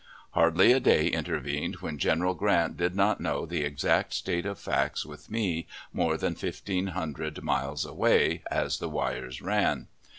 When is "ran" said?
9.43-9.89